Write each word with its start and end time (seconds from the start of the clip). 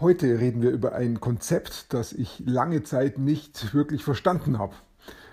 Heute 0.00 0.40
reden 0.40 0.62
wir 0.62 0.70
über 0.70 0.94
ein 0.94 1.20
Konzept, 1.20 1.92
das 1.92 2.14
ich 2.14 2.42
lange 2.46 2.82
Zeit 2.82 3.18
nicht 3.18 3.74
wirklich 3.74 4.02
verstanden 4.02 4.58
habe, 4.58 4.72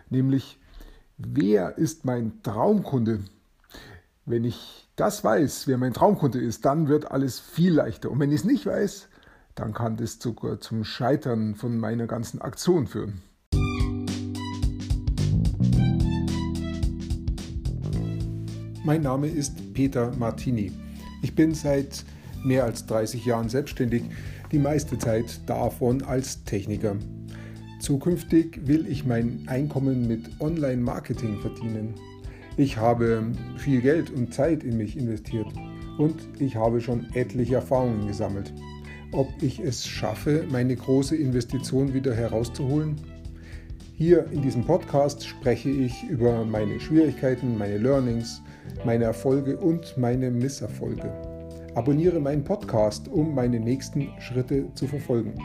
nämlich 0.09 0.59
wer 1.17 1.78
ist 1.78 2.04
mein 2.04 2.43
Traumkunde? 2.43 3.21
Wenn 4.25 4.43
ich 4.43 4.89
das 4.97 5.23
weiß, 5.23 5.67
wer 5.67 5.77
mein 5.77 5.93
Traumkunde 5.93 6.41
ist, 6.41 6.65
dann 6.65 6.89
wird 6.89 7.09
alles 7.09 7.39
viel 7.39 7.75
leichter. 7.75 8.11
Und 8.11 8.19
wenn 8.19 8.29
ich 8.29 8.41
es 8.41 8.43
nicht 8.43 8.65
weiß, 8.65 9.07
dann 9.55 9.73
kann 9.73 9.95
das 9.95 10.19
sogar 10.19 10.59
zum 10.59 10.84
Scheitern 10.84 11.55
von 11.55 11.77
meiner 11.77 12.05
ganzen 12.05 12.41
Aktion 12.41 12.88
führen. 12.88 13.21
Mein 18.84 19.02
Name 19.02 19.29
ist 19.29 19.73
Peter 19.73 20.11
Martini. 20.18 20.73
Ich 21.21 21.36
bin 21.36 21.55
seit 21.55 22.04
mehr 22.43 22.63
als 22.63 22.85
30 22.85 23.25
Jahren 23.25 23.49
selbstständig, 23.49 24.04
die 24.51 24.59
meiste 24.59 24.97
Zeit 24.97 25.41
davon 25.45 26.04
als 26.04 26.43
Techniker. 26.43 26.95
Zukünftig 27.79 28.68
will 28.68 28.87
ich 28.87 29.05
mein 29.05 29.43
Einkommen 29.47 30.07
mit 30.07 30.29
Online-Marketing 30.39 31.39
verdienen. 31.42 31.93
Ich 32.58 32.78
habe 32.78 33.31
viel 33.58 33.81
Geld 33.81 34.09
und 34.09 34.33
Zeit 34.33 34.64
in 34.64 34.78
mich 34.78 34.97
investiert 34.97 35.47
und 35.97 36.16
ich 36.39 36.55
habe 36.55 36.81
schon 36.81 37.08
etliche 37.14 37.55
Erfahrungen 37.55 38.08
gesammelt. 38.08 38.52
Ob 39.11 39.30
ich 39.42 39.59
es 39.59 39.86
schaffe, 39.88 40.45
meine 40.52 40.75
große 40.75 41.16
Investition 41.16 41.94
wieder 41.94 42.14
herauszuholen? 42.16 42.95
Hier 43.95 44.25
in 44.31 44.42
diesem 44.42 44.66
Podcast 44.66 45.25
spreche 45.25 45.69
ich 45.69 46.03
über 46.03 46.45
meine 46.45 46.80
Schwierigkeiten, 46.80 47.58
meine 47.58 47.78
Learnings, 47.78 48.42
meine 48.86 49.06
Erfolge 49.06 49.58
und 49.58 49.97
meine 49.97 50.30
Misserfolge. 50.30 51.36
Abonniere 51.76 52.20
meinen 52.20 52.44
Podcast, 52.44 53.08
um 53.08 53.36
meine 53.36 53.59
nächsten 53.59 54.09
Schritte 54.20 54.73
zu 54.73 54.88
verfolgen. 54.88 55.36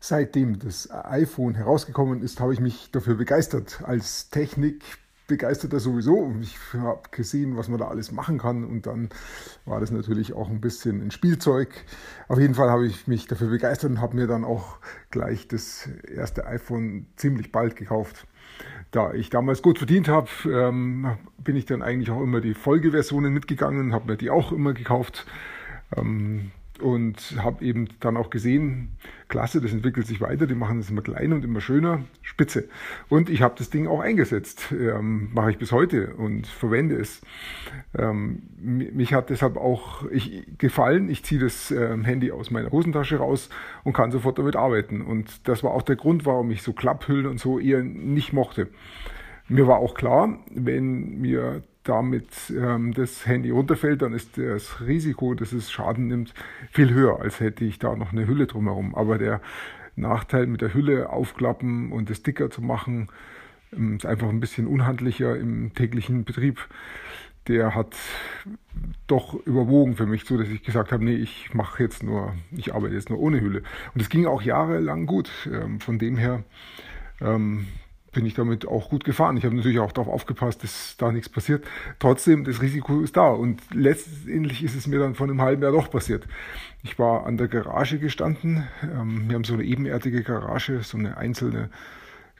Seitdem 0.00 0.58
das 0.58 0.90
iPhone 0.90 1.54
herausgekommen 1.54 2.22
ist, 2.22 2.40
habe 2.40 2.52
ich 2.52 2.60
mich 2.60 2.90
dafür 2.90 3.14
begeistert. 3.14 3.82
Als 3.84 4.28
Technik 4.30 4.82
begeisterter 5.26 5.80
sowieso. 5.80 6.34
Ich 6.40 6.58
habe 6.74 7.02
gesehen, 7.10 7.56
was 7.56 7.68
man 7.68 7.78
da 7.78 7.88
alles 7.88 8.12
machen 8.12 8.38
kann. 8.38 8.64
Und 8.64 8.86
dann 8.86 9.08
war 9.64 9.80
das 9.80 9.90
natürlich 9.90 10.34
auch 10.34 10.50
ein 10.50 10.60
bisschen 10.60 11.00
ein 11.00 11.10
Spielzeug. 11.10 11.70
Auf 12.28 12.38
jeden 12.38 12.54
Fall 12.54 12.70
habe 12.70 12.86
ich 12.86 13.06
mich 13.06 13.26
dafür 13.26 13.48
begeistert 13.48 13.90
und 13.90 14.00
habe 14.00 14.16
mir 14.16 14.26
dann 14.26 14.44
auch 14.44 14.78
gleich 15.10 15.48
das 15.48 15.88
erste 16.06 16.46
iPhone 16.46 17.06
ziemlich 17.16 17.52
bald 17.52 17.76
gekauft 17.76 18.26
da 18.94 19.12
ich 19.12 19.30
damals 19.30 19.62
gut 19.62 19.78
verdient 19.78 20.08
habe, 20.08 20.28
ähm, 20.46 21.16
bin 21.38 21.56
ich 21.56 21.66
dann 21.66 21.82
eigentlich 21.82 22.10
auch 22.10 22.22
immer 22.22 22.40
die 22.40 22.54
Folgeversionen 22.54 23.32
mitgegangen, 23.32 23.92
habe 23.92 24.12
mir 24.12 24.16
die 24.16 24.30
auch 24.30 24.52
immer 24.52 24.72
gekauft. 24.72 25.26
Ähm, 25.96 26.52
und 26.80 27.36
habe 27.42 27.64
eben 27.64 27.88
dann 28.00 28.16
auch 28.16 28.30
gesehen, 28.30 28.96
klasse, 29.28 29.60
das 29.60 29.72
entwickelt 29.72 30.06
sich 30.06 30.20
weiter, 30.20 30.46
die 30.46 30.54
machen 30.54 30.80
es 30.80 30.90
immer 30.90 31.02
kleiner 31.02 31.36
und 31.36 31.44
immer 31.44 31.60
schöner, 31.60 32.02
spitze. 32.22 32.68
Und 33.08 33.30
ich 33.30 33.42
habe 33.42 33.54
das 33.56 33.70
Ding 33.70 33.86
auch 33.86 34.00
eingesetzt, 34.00 34.72
ähm, 34.72 35.30
mache 35.32 35.50
ich 35.50 35.58
bis 35.58 35.72
heute 35.72 36.14
und 36.14 36.46
verwende 36.46 36.96
es. 36.96 37.22
Ähm, 37.96 38.42
mich 38.58 39.14
hat 39.14 39.30
deshalb 39.30 39.56
auch 39.56 40.10
ich, 40.10 40.44
gefallen, 40.58 41.08
ich 41.08 41.24
ziehe 41.24 41.40
das 41.40 41.70
ähm, 41.70 42.04
Handy 42.04 42.32
aus 42.32 42.50
meiner 42.50 42.70
Hosentasche 42.70 43.18
raus 43.18 43.50
und 43.84 43.92
kann 43.92 44.10
sofort 44.10 44.38
damit 44.38 44.56
arbeiten. 44.56 45.00
Und 45.00 45.46
das 45.48 45.62
war 45.62 45.70
auch 45.72 45.82
der 45.82 45.96
Grund, 45.96 46.26
warum 46.26 46.50
ich 46.50 46.62
so 46.62 46.72
Klapphüllen 46.72 47.26
und 47.26 47.38
so 47.38 47.60
eher 47.60 47.82
nicht 47.82 48.32
mochte. 48.32 48.68
Mir 49.48 49.66
war 49.66 49.78
auch 49.78 49.94
klar, 49.94 50.38
wenn 50.50 51.20
mir 51.20 51.62
damit 51.84 52.28
ähm, 52.50 52.92
das 52.92 53.26
Handy 53.26 53.50
runterfällt, 53.50 54.02
dann 54.02 54.12
ist 54.12 54.38
das 54.38 54.80
Risiko, 54.80 55.34
dass 55.34 55.52
es 55.52 55.70
Schaden 55.70 56.08
nimmt, 56.08 56.34
viel 56.70 56.92
höher, 56.92 57.20
als 57.20 57.40
hätte 57.40 57.64
ich 57.64 57.78
da 57.78 57.94
noch 57.94 58.12
eine 58.12 58.26
Hülle 58.26 58.46
drumherum. 58.46 58.94
Aber 58.94 59.18
der 59.18 59.40
Nachteil 59.96 60.46
mit 60.46 60.60
der 60.60 60.74
Hülle 60.74 61.10
aufklappen 61.10 61.92
und 61.92 62.10
das 62.10 62.22
dicker 62.22 62.50
zu 62.50 62.62
machen, 62.62 63.08
ähm, 63.72 63.96
ist 63.96 64.06
einfach 64.06 64.28
ein 64.28 64.40
bisschen 64.40 64.66
unhandlicher 64.66 65.36
im 65.36 65.74
täglichen 65.74 66.24
Betrieb. 66.24 66.66
Der 67.46 67.74
hat 67.74 67.94
doch 69.06 69.34
überwogen 69.46 69.96
für 69.96 70.06
mich, 70.06 70.24
so 70.24 70.38
dass 70.38 70.48
ich 70.48 70.62
gesagt 70.62 70.92
habe, 70.92 71.04
nee, 71.04 71.16
ich 71.16 71.52
mache 71.52 71.82
jetzt 71.82 72.02
nur, 72.02 72.34
ich 72.50 72.74
arbeite 72.74 72.94
jetzt 72.94 73.10
nur 73.10 73.20
ohne 73.20 73.40
Hülle. 73.40 73.62
Und 73.94 74.00
es 74.00 74.08
ging 74.08 74.26
auch 74.26 74.40
jahrelang 74.40 75.04
gut. 75.04 75.30
Ähm, 75.52 75.78
von 75.78 75.98
dem 75.98 76.16
her 76.16 76.42
ähm, 77.20 77.66
bin 78.14 78.24
ich 78.24 78.34
damit 78.34 78.66
auch 78.66 78.88
gut 78.88 79.04
gefahren. 79.04 79.36
Ich 79.36 79.44
habe 79.44 79.54
natürlich 79.54 79.78
auch 79.78 79.92
darauf 79.92 80.12
aufgepasst, 80.12 80.62
dass 80.62 80.96
da 80.96 81.12
nichts 81.12 81.28
passiert. 81.28 81.64
Trotzdem, 81.98 82.44
das 82.44 82.62
Risiko 82.62 83.00
ist 83.00 83.16
da. 83.16 83.28
Und 83.28 83.60
letztendlich 83.72 84.64
ist 84.64 84.74
es 84.74 84.86
mir 84.86 84.98
dann 84.98 85.14
vor 85.14 85.26
einem 85.26 85.42
halben 85.42 85.62
Jahr 85.62 85.72
doch 85.72 85.90
passiert. 85.90 86.26
Ich 86.82 86.98
war 86.98 87.26
an 87.26 87.36
der 87.36 87.48
Garage 87.48 87.98
gestanden. 87.98 88.66
Ähm, 88.82 89.28
wir 89.28 89.34
haben 89.34 89.44
so 89.44 89.54
eine 89.54 89.64
ebenerdige 89.64 90.22
Garage, 90.22 90.82
so 90.82 90.96
eine 90.96 91.18
einzelne 91.18 91.68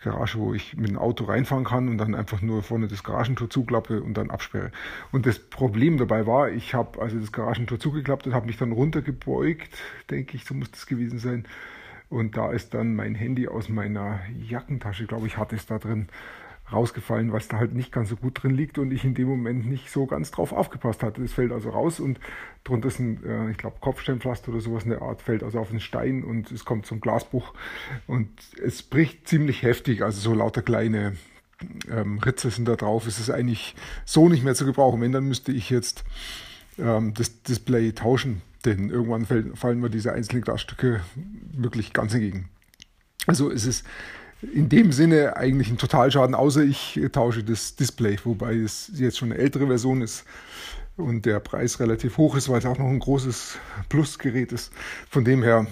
Garage, 0.03 0.39
wo 0.39 0.55
ich 0.55 0.77
mit 0.77 0.89
dem 0.89 0.99
Auto 0.99 1.25
reinfahren 1.25 1.65
kann 1.65 1.89
und 1.89 1.99
dann 1.99 2.15
einfach 2.15 2.43
nur 2.43 2.63
vorne 2.63 2.89
das 2.89 3.03
Garagentor 3.03 3.51
zuklappe 3.51 4.03
und 4.03 4.15
dann 4.15 4.31
absperre. 4.31 4.71
Und 5.13 5.27
das 5.27 5.39
Problem 5.39 5.99
dabei 5.99 6.27
war, 6.27 6.51
ich 6.51 6.75
habe 6.75 7.01
also 7.01 7.19
das 7.19 7.33
Garagentor 7.33 7.79
zugeklappt 7.79 8.27
und 8.27 8.35
habe 8.35 8.47
mich 8.47 8.59
dann 8.59 8.73
runtergebeugt, 8.73 9.71
denke 10.11 10.37
ich, 10.37 10.45
so 10.45 10.55
muss 10.55 10.71
das 10.71 10.87
gewesen 10.87 11.19
sein 11.19 11.47
und 12.09 12.37
da 12.37 12.53
ist 12.53 12.75
dann 12.75 12.95
mein 12.95 13.15
Handy 13.15 13.49
aus 13.49 13.69
meiner 13.69 14.21
Jackentasche, 14.49 15.07
glaube 15.07 15.27
ich, 15.27 15.37
hatte 15.37 15.57
es 15.57 15.67
da 15.67 15.79
drin 15.79 16.09
rausgefallen, 16.73 17.33
was 17.33 17.49
da 17.49 17.59
halt 17.59 17.75
nicht 17.75 17.93
ganz 17.93 18.09
so 18.09 18.17
gut 18.17 18.43
drin 18.43 18.55
liegt 18.55 18.79
und 18.79 18.91
ich 18.91 19.05
in 19.05 19.15
dem 19.15 19.29
Moment 19.29 19.67
nicht 19.67 19.91
so 19.91 20.07
ganz 20.07 20.31
drauf 20.31 20.53
aufgepasst 20.53 21.03
hatte. 21.03 21.23
Es 21.23 21.35
fällt 21.35 21.53
also 21.53 21.71
raus 21.71 22.01
und 22.01 22.19
drunter 22.65 22.89
ist 22.89 23.01
ein, 23.01 23.23
äh, 23.25 23.51
ich 23.51 23.59
glaube, 23.59 23.77
Kopfsteinpflaster 23.81 24.51
oder 24.51 24.61
sowas 24.61 24.85
in 24.85 24.91
der 24.91 25.03
Art, 25.03 25.21
fällt 25.21 25.43
also 25.43 25.59
auf 25.59 25.71
den 25.71 25.81
Stein 25.81 26.25
und 26.25 26.51
es 26.51 26.65
kommt 26.65 26.87
zum 26.87 27.01
Glasbruch 27.01 27.53
und 28.07 28.31
es 28.63 28.83
bricht 28.83 29.29
ziemlich 29.29 29.63
heftig, 29.63 30.03
also 30.03 30.21
so 30.21 30.35
lauter 30.35 30.63
kleine 30.63 31.17
ähm, 31.91 32.19
Ritze 32.19 32.51
sind 32.51 32.67
da 32.67 32.77
drauf. 32.77 33.07
Es 33.07 33.19
ist 33.19 33.31
eigentlich 33.31 33.75
so 34.05 34.29
nicht 34.29 34.45
mehr 34.45 34.55
zu 34.55 34.65
gebrauchen. 34.65 35.01
Wenn, 35.01 35.13
dann 35.13 35.29
müsste 35.29 35.53
ich 35.53 35.71
jetzt 35.71 36.05
ähm, 36.79 37.15
das 37.15 37.43
Display 37.43 37.93
tauschen 37.93 38.43
denn 38.65 38.91
irgendwann 38.91 39.55
fallen 39.55 39.81
mir 39.81 39.91
diese 39.91 40.13
einzelnen 40.13 40.43
Glasstücke 40.43 41.01
wirklich 41.53 41.93
ganz 41.93 42.15
entgegen. 42.15 42.49
Also 43.27 43.51
es 43.51 43.67
ist 43.67 43.85
in 44.53 44.69
dem 44.69 44.93
Sinne 44.93 45.37
eigentlich 45.37 45.71
ein 45.71 45.79
Totalschaden, 45.79 46.35
außer 46.35 46.63
ich 46.63 47.01
tausche 47.13 47.45
das 47.45 47.77
Display, 47.77 48.19
wobei 48.25 48.55
es 48.57 48.91
jetzt 48.95 49.19
schon 49.19 49.33
eine 49.33 49.41
ältere 49.41 49.67
Version 49.67 50.03
ist 50.03 50.25
und 50.97 51.25
der 51.25 51.41
Preis 51.41 51.81
relativ 51.81 52.19
hoch 52.19 52.37
ist, 52.37 52.49
weil 52.49 52.59
es 52.59 52.67
auch 52.67 52.79
noch 52.79 52.89
ein 52.89 52.99
großes 52.99 53.59
Plusgerät 53.89 54.53
ist. 54.53 54.73
Von 55.09 55.25
dem 55.25 55.43
her 55.43 55.67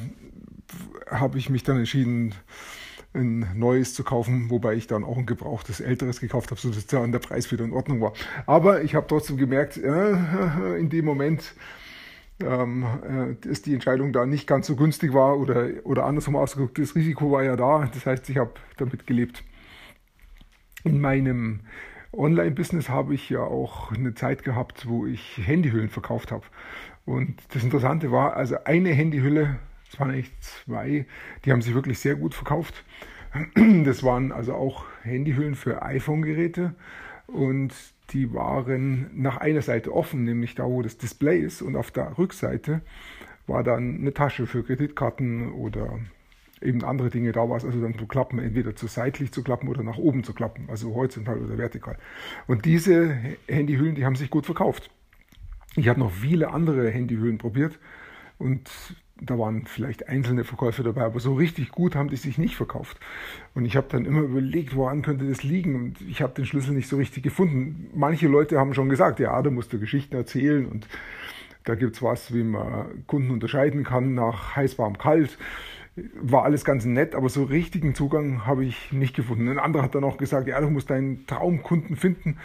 habe 1.11 1.39
ich 1.39 1.51
mich 1.51 1.63
dann 1.63 1.79
entschieden, 1.79 2.35
ein 3.15 3.47
neues 3.55 3.95
zu 3.95 4.05
kaufen, 4.05 4.49
wobei 4.51 4.75
ich 4.75 4.87
dann 4.87 5.05
auch 5.05 5.19
ein 5.19 5.27
gebrauchtes 5.27 5.81
älteres 5.81 6.21
gekauft 6.21 6.51
habe, 6.51 6.61
sodass 6.61 6.87
dann 6.87 7.13
der 7.13 7.19
Preis 7.19 7.53
wieder 7.53 7.65
in 7.65 7.73
Ordnung 7.73 8.01
war. 8.01 8.13
Aber 8.47 8.83
ich 8.83 8.95
habe 8.95 9.07
trotzdem 9.07 9.37
gemerkt, 9.37 9.77
äh, 9.77 10.79
in 10.79 10.89
dem 10.89 11.05
Moment 11.05 11.55
ähm, 12.43 12.85
äh, 12.85 13.47
dass 13.47 13.63
die 13.63 13.75
Entscheidung 13.75 14.13
da 14.13 14.27
nicht 14.27 14.47
ganz 14.47 14.67
so 14.67 14.77
günstig 14.77 15.13
war 15.13 15.39
oder, 15.39 15.69
oder 15.85 16.05
andersrum 16.05 16.37
ausgedrückt, 16.37 16.79
das 16.79 16.95
Risiko 16.95 17.31
war 17.31 17.43
ja 17.45 17.57
da. 17.57 17.89
Das 17.93 18.07
heißt, 18.07 18.29
ich 18.31 18.39
habe 18.39 18.53
damit 18.77 19.07
gelebt. 19.07 19.45
In 20.85 21.01
meinem 21.01 21.61
Online-Business 22.13 22.89
habe 22.89 23.15
ich 23.15 23.31
ja 23.31 23.41
auch 23.41 23.93
eine 23.93 24.15
Zeit 24.15 24.43
gehabt, 24.43 24.89
wo 24.89 25.07
ich 25.07 25.39
Handyhüllen 25.39 25.89
verkauft 25.89 26.33
habe. 26.33 26.45
Und 27.05 27.37
das 27.53 27.65
Interessante 27.65 28.11
war, 28.11 28.37
also 28.37 28.57
eine 28.65 28.91
Handyhülle, 28.91 29.59
es 29.93 30.01
waren 30.01 30.11
eigentlich 30.11 30.33
zwei, 30.41 31.07
die 31.45 31.53
haben 31.53 31.61
sich 31.61 31.75
wirklich 31.75 31.99
sehr 31.99 32.15
gut 32.15 32.35
verkauft. 32.35 32.85
Das 33.85 34.03
waren 34.03 34.33
also 34.33 34.55
auch 34.55 34.85
Handyhüllen 35.03 35.55
für 35.55 35.83
iPhone-Geräte 35.83 36.75
und 37.27 37.73
die 38.11 38.33
waren 38.35 39.11
nach 39.15 39.39
einer 39.39 39.63
Seite 39.63 39.95
offen, 39.95 40.25
nämlich 40.25 40.55
da, 40.55 40.65
wo 40.65 40.83
das 40.83 40.99
Display 40.99 41.41
ist, 41.41 41.63
und 41.63 41.77
auf 41.77 41.91
der 41.91 42.19
Rückseite 42.19 42.83
war 43.47 43.65
dann 43.65 43.97
eine 44.01 44.13
Tasche 44.13 44.47
für 44.47 44.63
Kreditkarten 44.63 45.53
oder 45.53 45.99
eben 46.61 46.85
andere 46.85 47.11
Dinge. 47.11 47.33
Da 47.33 47.49
war 47.49 47.57
es 47.57 47.65
also 47.65 47.81
dann 47.81 47.99
zu 47.99 48.07
klappen, 48.07 48.39
entweder 48.39 48.77
zu 48.77 48.87
seitlich 48.87 49.33
zu 49.33 49.43
klappen 49.43 49.69
oder 49.69 49.83
nach 49.83 49.99
oben 49.99 50.25
zu 50.25 50.35
klappen, 50.35 50.69
also 50.69 50.95
horizontal 50.95 51.39
oder 51.39 51.59
vertikal. 51.59 51.99
Und 52.47 52.65
diese 52.65 53.17
Handyhüllen, 53.49 53.95
die 53.95 54.05
haben 54.05 54.17
sich 54.17 54.31
gut 54.31 54.47
verkauft. 54.47 54.91
Ich 55.75 55.89
habe 55.89 56.01
noch 56.01 56.13
viele 56.13 56.51
andere 56.51 56.91
Handyhüllen 56.91 57.39
probiert 57.39 57.79
und 58.39 58.71
da 59.25 59.39
waren 59.39 59.67
vielleicht 59.67 60.09
einzelne 60.09 60.45
Verkäufer 60.45 60.83
dabei, 60.83 61.03
aber 61.03 61.21
so 61.21 61.35
richtig 61.35 61.71
gut 61.71 61.95
haben 61.95 62.09
die 62.09 62.17
sich 62.17 62.39
nicht 62.39 62.57
verkauft. 62.57 62.99
Und 63.55 63.65
ich 63.65 63.77
habe 63.77 63.87
dann 63.91 64.05
immer 64.05 64.21
überlegt, 64.21 64.75
woran 64.77 65.03
könnte 65.03 65.29
das 65.29 65.43
liegen? 65.43 65.77
Und 65.77 66.01
ich 66.03 66.23
habe 66.23 66.35
den 66.35 66.47
Schlüssel 66.47 66.75
nicht 66.75 66.89
so 66.89 66.97
richtig 66.97 67.23
gefunden. 67.23 67.91
Manche 67.95 68.29
Leute 68.29 68.59
haben 68.59 68.75
schon 68.75 68.89
gesagt, 68.89 69.21
ja, 69.21 69.41
da 69.41 69.51
musst 69.51 69.73
du 69.73 69.79
Geschichten 69.79 70.15
erzählen 70.17 70.67
und 70.67 70.87
da 71.65 71.77
gibt 71.77 71.97
es 71.97 72.03
was, 72.03 72.35
wie 72.35 72.43
man 72.43 73.07
Kunden 73.07 73.31
unterscheiden 73.31 73.85
kann 73.85 74.15
nach 74.15 74.57
heiß, 74.57 74.79
warm, 74.79 74.99
kalt. 74.99 75.39
War 76.15 76.45
alles 76.45 76.65
ganz 76.65 76.85
nett, 76.85 77.15
aber 77.15 77.29
so 77.29 77.45
richtigen 77.45 77.95
Zugang 77.95 78.47
habe 78.47 78.65
ich 78.65 78.93
nicht 78.93 79.15
gefunden. 79.15 79.49
Ein 79.49 79.59
anderer 79.59 79.83
hat 79.83 79.95
dann 79.95 80.05
auch 80.05 80.17
gesagt, 80.17 80.49
ja, 80.49 80.61
du 80.61 80.71
musst 80.71 80.89
deinen 80.89 81.27
Traumkunden 81.27 81.97
finden 81.97 82.39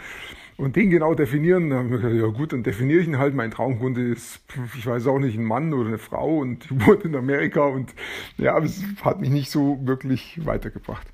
und 0.58 0.76
den 0.76 0.90
genau 0.90 1.14
definieren. 1.14 1.70
Da 1.70 1.76
habe 1.76 1.86
ich 1.86 1.92
gesagt, 1.94 2.14
ja 2.14 2.26
gut, 2.26 2.52
dann 2.52 2.62
definiere 2.62 3.00
ich 3.00 3.06
ihn 3.06 3.18
halt. 3.18 3.34
Mein 3.34 3.50
Traumkunde 3.50 4.02
ist, 4.02 4.40
ich 4.76 4.86
weiß 4.86 5.06
auch 5.06 5.18
nicht, 5.18 5.38
ein 5.38 5.44
Mann 5.44 5.72
oder 5.72 5.88
eine 5.88 5.98
Frau 5.98 6.38
und 6.38 6.66
wohnt 6.86 7.04
in 7.04 7.16
Amerika 7.16 7.64
und 7.64 7.94
ja, 8.36 8.58
es 8.58 8.84
hat 9.02 9.20
mich 9.20 9.30
nicht 9.30 9.50
so 9.50 9.78
wirklich 9.82 10.44
weitergebracht. 10.44 11.06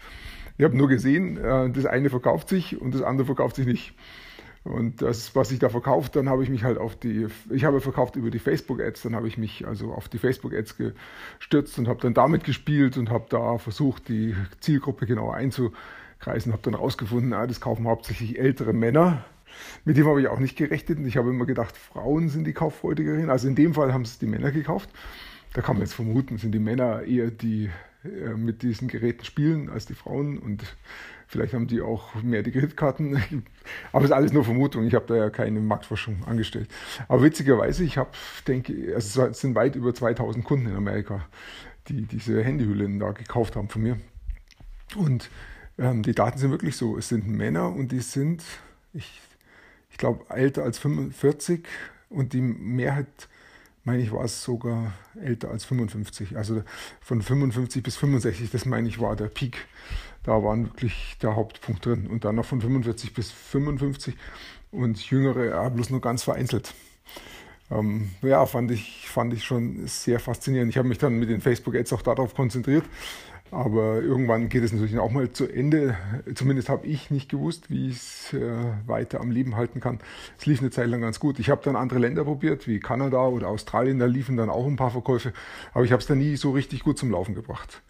Ich 0.59 0.65
habe 0.65 0.77
nur 0.77 0.89
gesehen, 0.89 1.37
äh, 1.37 1.71
das 1.71 1.87
eine 1.87 2.11
verkauft 2.11 2.49
sich 2.49 2.81
und 2.81 2.95
das 2.95 3.03
andere 3.03 3.27
verkauft 3.27 3.57
sich 3.57 3.67
nicht. 3.67 3.95
Und 4.65 5.03
das, 5.03 5.37
was 5.37 5.51
ich 5.51 5.59
da 5.59 5.69
verkauft, 5.69 6.17
dann 6.17 6.31
habe 6.31 6.43
ich 6.43 6.49
mich 6.49 6.65
halt 6.65 6.79
auf 6.79 6.97
die, 6.97 7.27
ich 7.51 7.65
habe 7.65 7.83
verkauft 7.83 8.17
über 8.17 8.31
die 8.31 8.39
Facebook-Ads, 8.39 9.03
dann 9.03 9.15
habe 9.15 9.29
ich 9.29 9.37
mich 9.37 9.67
also 9.67 9.93
auf 9.93 10.09
die 10.09 10.17
Facebook-Ads 10.17 10.77
gestürzt 11.39 11.79
und 11.79 11.87
habe 11.87 12.01
dann 12.01 12.15
damit 12.15 12.45
gespielt 12.45 12.97
und 12.97 13.11
habe 13.11 13.27
da 13.29 13.59
versucht, 13.59 14.09
die 14.09 14.35
Zielgruppe 14.61 15.05
genauer 15.05 15.35
einzukreisen, 15.35 16.53
habe 16.53 16.63
dann 16.63 16.75
rausgefunden, 16.75 17.35
ah, 17.35 17.47
das 17.47 17.61
kaufen 17.61 17.87
hauptsächlich 17.87 18.39
ältere 18.39 18.73
Männer. 18.73 19.27
Mit 19.85 19.99
dem 19.99 20.07
habe 20.07 20.23
ich 20.23 20.29
auch 20.29 20.41
nicht 20.41 20.57
gerechnet 20.57 20.99
und 20.99 21.07
ich 21.07 21.19
habe 21.19 21.29
immer 21.29 21.45
gedacht, 21.45 21.77
Frauen 21.77 22.31
sind 22.31 22.45
die 22.45 22.55
kauffreudigeren. 22.55 23.29
Also 23.29 23.49
in 23.49 23.55
dem 23.55 23.75
Fall 23.75 23.93
haben 23.93 24.03
es 24.03 24.19
die 24.19 24.27
Männer 24.27 24.51
gekauft. 24.51 24.89
Da 25.53 25.61
kann 25.61 25.77
man 25.77 25.83
jetzt 25.83 25.95
vermuten, 25.95 26.39
sind 26.39 26.53
die 26.53 26.59
Männer 26.59 27.03
eher 27.03 27.31
die 27.31 27.71
mit 28.37 28.63
diesen 28.63 28.89
Geräten 28.89 29.25
spielen 29.25 29.71
als 29.71 29.87
die 29.87 29.95
Frauen 29.95 30.39
und 30.39 30.63
vielleicht 31.27 31.55
haben 31.55 31.67
die 31.67 31.81
auch 31.81 32.15
mehr 32.23 32.43
die 32.43 32.53
Kreditkarten. 32.53 33.45
Aber 33.93 34.05
es 34.05 34.11
ist 34.11 34.17
alles 34.17 34.33
nur 34.33 34.45
Vermutung. 34.45 34.87
Ich 34.87 34.95
habe 34.95 35.07
da 35.07 35.17
ja 35.17 35.31
keine 35.31 35.61
Marktforschung 35.61 36.25
angestellt. 36.25 36.69
Aber 37.09 37.23
witzigerweise, 37.23 37.85
ich 37.85 37.97
habe, 37.97 38.11
denke, 38.47 38.93
also 38.95 39.27
es 39.27 39.41
sind 39.41 39.55
weit 39.55 39.77
über 39.77 39.95
2000 39.95 40.45
Kunden 40.45 40.67
in 40.67 40.77
Amerika, 40.77 41.27
die 41.89 42.03
diese 42.03 42.43
Handyhüllen 42.43 42.99
da 42.99 43.13
gekauft 43.13 43.57
haben 43.57 43.69
von 43.69 43.83
mir. 43.83 43.99
Und 44.97 45.31
ähm, 45.79 46.03
die 46.03 46.15
Daten 46.15 46.39
sind 46.39 46.51
wirklich 46.51 46.77
so. 46.77 46.97
Es 46.97 47.09
sind 47.09 47.27
Männer 47.27 47.71
und 47.71 47.91
die 47.91 48.01
sind, 48.01 48.43
ich, 48.93 49.21
ich 49.91 49.97
glaube, 49.97 50.25
älter 50.29 50.63
als 50.63 50.79
45 50.79 51.67
und 52.11 52.33
die 52.33 52.43
Mehrheit 52.43 53.29
meine 53.85 54.03
ich, 54.03 54.13
war 54.13 54.25
es 54.25 54.43
sogar 54.43 54.93
älter 55.21 55.51
als 55.51 55.65
55. 55.65 56.37
Also 56.37 56.63
von 57.01 57.23
55 57.23 57.83
bis 57.83 57.97
65, 57.97 58.51
das 58.51 58.65
meine 58.65 58.89
ich, 58.89 59.01
war 59.01 59.15
der 59.15 59.29
Peak. 59.29 59.67
Da 60.23 60.43
waren 60.43 60.65
wirklich 60.65 61.17
der 61.23 61.37
Hauptpunkt 61.37 61.85
drin. 61.85 62.07
Und 62.07 62.25
dann 62.25 62.35
noch 62.35 62.47
von 62.47 62.61
45 62.61 63.13
bis 63.13 63.31
55 63.31 64.17
und 64.71 64.99
Jüngere 65.11 65.47
ja, 65.47 65.69
bloß 65.69 65.91
nur 65.91 66.01
ganz 66.01 66.23
vereinzelt. 66.23 66.75
Ähm, 67.71 68.11
ja, 68.23 68.45
fand 68.47 68.71
ich, 68.71 69.09
fand 69.09 69.33
ich 69.35 69.45
schon 69.45 69.87
sehr 69.87 70.19
faszinierend. 70.19 70.71
Ich 70.71 70.79
habe 70.79 70.89
mich 70.89 70.99
dann 70.99 71.19
mit 71.19 71.29
den 71.29 71.41
Facebook-Ads 71.41 71.93
auch 71.93 72.03
darauf 72.03 72.35
konzentriert, 72.35 72.85
aber 73.55 74.03
irgendwann 74.03 74.49
geht 74.49 74.65
es 74.65 74.73
natürlich 74.73 74.99
auch 74.99 75.13
mal 75.13 75.31
zu 75.31 75.47
Ende. 75.47 75.97
Zumindest 76.35 76.69
habe 76.69 76.87
ich 76.87 77.11
nicht 77.11 77.29
gewusst, 77.29 77.71
wie 77.71 77.89
ich 77.89 77.97
es 77.97 78.33
äh, 78.33 78.41
weiter 78.87 79.21
am 79.21 79.31
Leben 79.31 79.55
halten 79.55 79.81
kann. 79.81 80.01
Es 80.37 80.47
lief 80.47 80.61
eine 80.61 80.71
Zeit 80.71 80.89
lang 80.89 81.01
ganz 81.01 81.21
gut. 81.21 81.39
Ich 81.39 81.51
habe 81.51 81.63
dann 81.65 81.77
andere 81.77 82.01
Länder 82.01 82.25
probiert, 82.25 82.67
wie 82.67 82.81
Kanada 82.81 83.27
oder 83.27 83.49
Australien. 83.49 84.01
Da 84.01 84.07
liefen 84.07 84.37
dann 84.37 84.51
auch 84.51 84.67
ein 84.67 84.77
paar 84.77 84.91
Verkäufe. 84.91 85.33
Aber 85.73 85.85
ich 85.85 85.93
habe 85.93 86.01
es 86.01 86.07
dann 86.07 86.19
nie 86.19 86.37
so 86.37 86.51
richtig 86.51 86.83
gut 86.83 86.99
zum 86.99 87.13
Laufen 87.13 87.35
gebracht. 87.37 87.81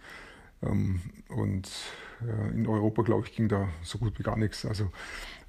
Ähm, 0.62 1.00
und 1.28 1.70
äh, 2.20 2.54
in 2.54 2.66
Europa, 2.66 3.02
glaube 3.02 3.26
ich, 3.26 3.34
ging 3.34 3.48
da 3.48 3.68
so 3.82 3.98
gut 3.98 4.18
wie 4.18 4.22
gar 4.22 4.36
nichts. 4.36 4.66
Also 4.66 4.90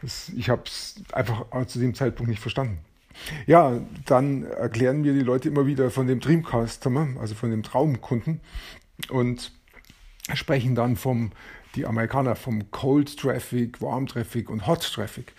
das, 0.02 0.30
ich 0.30 0.50
habe 0.50 0.64
es 0.66 0.96
einfach 1.12 1.46
zu 1.68 1.80
dem 1.80 1.94
Zeitpunkt 1.94 2.30
nicht 2.30 2.42
verstanden. 2.42 2.78
Ja, 3.48 3.82
dann 4.06 4.44
erklären 4.44 5.02
mir 5.02 5.14
die 5.14 5.22
Leute 5.22 5.50
immer 5.50 5.66
wieder 5.66 5.92
von 5.92 6.08
dem 6.08 6.22
Dream 6.22 6.44
Customer, 6.44 7.08
also 7.20 7.36
von 7.36 7.52
dem 7.52 7.64
Traumkunden. 7.64 8.40
Und 9.10 9.52
sprechen 10.34 10.76
dann 10.76 10.96
vom, 10.96 11.32
die 11.76 11.86
Amerikaner 11.86 12.36
vom 12.36 12.72
Cold 12.72 13.18
Traffic, 13.18 13.82
Warm 13.82 14.08
Traffic 14.08 14.50
und 14.50 14.66
Hot 14.66 14.92
Traffic. 14.94 15.34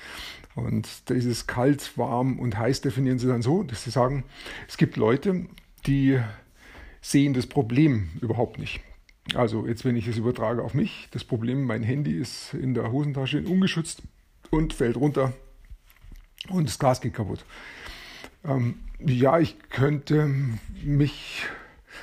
Und 0.55 1.11
dieses 1.11 1.47
kalt, 1.47 1.99
warm 1.99 2.39
und 2.39 2.59
heiß 2.59 2.81
definieren 2.81 3.19
sie 3.19 3.27
dann 3.27 3.43
so, 3.43 3.63
dass 3.63 3.85
sie 3.85 3.91
sagen, 3.91 4.25
es 4.69 4.79
gibt 4.79 4.97
Leute, 4.97 5.47
die 5.87 6.19
sehen 7.03 7.35
das 7.35 7.47
Problem 7.47 8.09
überhaupt 8.21 8.59
nicht. 8.59 8.81
Also 9.35 9.67
jetzt, 9.67 9.85
wenn 9.85 9.97
ich 9.97 10.07
es 10.07 10.17
übertrage 10.17 10.63
auf 10.63 10.73
mich, 10.73 11.09
das 11.11 11.25
Problem, 11.25 11.65
mein 11.65 11.83
Handy 11.83 12.13
ist 12.13 12.55
in 12.55 12.75
der 12.75 12.91
Hosentasche 12.91 13.43
ungeschützt 13.43 14.03
und 14.51 14.73
fällt 14.73 14.97
runter 14.97 15.35
und 16.49 16.69
das 16.69 16.79
Glas 16.79 17.01
geht 17.01 17.15
kaputt. 17.15 17.45
Ähm, 18.45 18.77
ja, 18.99 19.39
ich 19.39 19.57
könnte 19.69 20.31
mich 20.83 21.45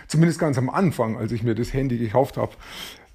zumindest 0.08 0.40
ganz 0.40 0.58
am 0.58 0.70
Anfang, 0.70 1.18
als 1.18 1.32
ich 1.32 1.44
mir 1.44 1.56
das 1.56 1.74
Handy 1.74 1.98
gekauft 1.98 2.38
habe, 2.38 2.54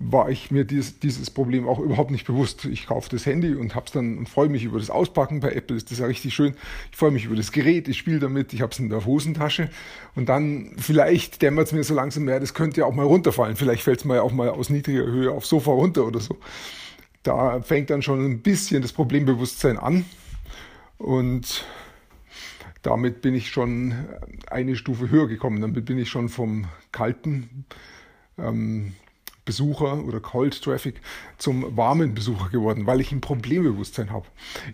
war 0.00 0.30
ich 0.30 0.52
mir 0.52 0.64
dieses, 0.64 1.00
dieses 1.00 1.28
Problem 1.28 1.66
auch 1.66 1.80
überhaupt 1.80 2.12
nicht 2.12 2.24
bewusst. 2.24 2.64
Ich 2.66 2.86
kaufe 2.86 3.08
das 3.10 3.26
Handy 3.26 3.54
und 3.54 3.74
hab's 3.74 3.90
dann 3.90 4.16
und 4.18 4.28
freue 4.28 4.48
mich 4.48 4.62
über 4.62 4.78
das 4.78 4.90
Auspacken. 4.90 5.40
Bei 5.40 5.52
Apple 5.52 5.76
ist 5.76 5.90
das 5.90 5.98
ja 5.98 6.06
richtig 6.06 6.34
schön. 6.34 6.54
Ich 6.92 6.96
freue 6.96 7.10
mich 7.10 7.24
über 7.24 7.34
das 7.34 7.50
Gerät, 7.50 7.88
ich 7.88 7.98
spiele 7.98 8.20
damit, 8.20 8.52
ich 8.52 8.62
habe 8.62 8.72
es 8.72 8.78
in 8.78 8.90
der 8.90 9.04
Hosentasche 9.04 9.70
und 10.14 10.28
dann 10.28 10.72
vielleicht 10.76 11.42
dämmert 11.42 11.66
es 11.66 11.72
mir 11.72 11.82
so 11.82 11.94
langsam 11.94 12.24
mehr, 12.24 12.38
das 12.38 12.54
könnte 12.54 12.80
ja 12.80 12.86
auch 12.86 12.94
mal 12.94 13.06
runterfallen. 13.06 13.56
Vielleicht 13.56 13.82
fällt 13.82 13.98
es 13.98 14.04
mal 14.04 14.20
auch 14.20 14.32
mal 14.32 14.50
aus 14.50 14.70
niedriger 14.70 15.04
Höhe 15.04 15.32
aufs 15.32 15.48
Sofa 15.48 15.72
runter 15.72 16.06
oder 16.06 16.20
so. 16.20 16.38
Da 17.24 17.60
fängt 17.62 17.90
dann 17.90 18.02
schon 18.02 18.24
ein 18.24 18.40
bisschen 18.40 18.82
das 18.82 18.92
Problembewusstsein 18.92 19.78
an 19.78 20.04
und 20.98 21.64
damit 22.88 23.20
bin 23.20 23.34
ich 23.34 23.50
schon 23.50 23.94
eine 24.50 24.74
Stufe 24.74 25.10
höher 25.10 25.28
gekommen. 25.28 25.60
Damit 25.60 25.84
bin 25.84 25.98
ich 25.98 26.08
schon 26.08 26.30
vom 26.30 26.64
kalten 26.90 27.66
ähm, 28.38 28.94
Besucher 29.44 30.02
oder 30.04 30.20
Cold 30.20 30.62
Traffic 30.62 31.02
zum 31.36 31.76
warmen 31.76 32.14
Besucher 32.14 32.48
geworden, 32.48 32.86
weil 32.86 33.02
ich 33.02 33.12
ein 33.12 33.20
Problembewusstsein 33.20 34.10
habe. 34.10 34.24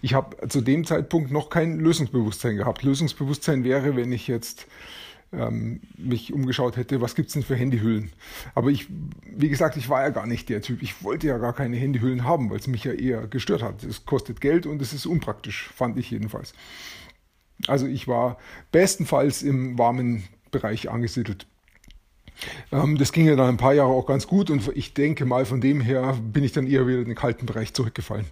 Ich 0.00 0.14
habe 0.14 0.48
zu 0.48 0.60
dem 0.60 0.84
Zeitpunkt 0.84 1.32
noch 1.32 1.50
kein 1.50 1.80
Lösungsbewusstsein 1.80 2.56
gehabt. 2.56 2.84
Lösungsbewusstsein 2.84 3.64
wäre, 3.64 3.96
wenn 3.96 4.12
ich 4.12 4.28
jetzt 4.28 4.68
ähm, 5.32 5.80
mich 5.98 6.32
umgeschaut 6.32 6.76
hätte, 6.76 7.00
was 7.00 7.16
gibt 7.16 7.28
es 7.28 7.34
denn 7.34 7.42
für 7.42 7.56
Handyhüllen. 7.56 8.12
Aber 8.54 8.70
ich, 8.70 8.86
wie 9.24 9.48
gesagt, 9.48 9.76
ich 9.76 9.88
war 9.88 10.02
ja 10.02 10.10
gar 10.10 10.28
nicht 10.28 10.48
der 10.48 10.62
Typ. 10.62 10.82
Ich 10.82 11.02
wollte 11.02 11.26
ja 11.26 11.38
gar 11.38 11.52
keine 11.52 11.76
Handyhüllen 11.76 12.22
haben, 12.22 12.48
weil 12.48 12.58
es 12.58 12.68
mich 12.68 12.84
ja 12.84 12.92
eher 12.92 13.26
gestört 13.26 13.64
hat. 13.64 13.82
Es 13.82 14.04
kostet 14.04 14.40
Geld 14.40 14.66
und 14.66 14.80
es 14.80 14.92
ist 14.92 15.04
unpraktisch, 15.04 15.68
fand 15.74 15.98
ich 15.98 16.12
jedenfalls. 16.12 16.54
Also 17.66 17.86
ich 17.86 18.08
war 18.08 18.38
bestenfalls 18.72 19.42
im 19.42 19.78
warmen 19.78 20.24
Bereich 20.50 20.90
angesiedelt. 20.90 21.46
Ähm, 22.72 22.98
das 22.98 23.12
ging 23.12 23.26
ja 23.26 23.36
dann 23.36 23.48
ein 23.48 23.56
paar 23.56 23.74
Jahre 23.74 23.90
auch 23.90 24.06
ganz 24.06 24.26
gut 24.26 24.50
und 24.50 24.70
ich 24.74 24.94
denke 24.94 25.24
mal, 25.24 25.44
von 25.44 25.60
dem 25.60 25.80
her 25.80 26.18
bin 26.20 26.44
ich 26.44 26.52
dann 26.52 26.66
eher 26.66 26.86
wieder 26.86 26.98
in 26.98 27.06
den 27.06 27.14
kalten 27.14 27.46
Bereich 27.46 27.72
zurückgefallen. 27.74 28.26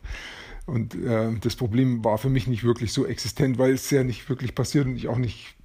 Und 0.66 0.94
äh, 0.94 1.32
das 1.40 1.56
Problem 1.56 2.04
war 2.04 2.18
für 2.18 2.30
mich 2.30 2.46
nicht 2.46 2.64
wirklich 2.64 2.92
so 2.92 3.06
existent, 3.06 3.58
weil 3.58 3.72
es 3.72 3.90
ja 3.90 4.04
nicht 4.04 4.28
wirklich 4.28 4.54
passiert 4.54 4.86
und 4.86 4.96
ich 4.96 5.08
auch 5.08 5.18
nicht, 5.18 5.56